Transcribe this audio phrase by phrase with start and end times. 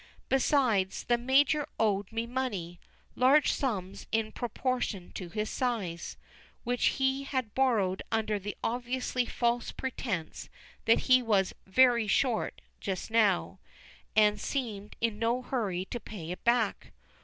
[0.29, 2.79] Besides, the Major owed me money
[3.15, 6.17] large sums in proportion to his size,
[6.63, 10.49] which he had borrowed under the obviously false pretence
[10.85, 13.59] that he was "very short just now;"
[14.15, 16.93] and he seemed in no hurry to pay it back.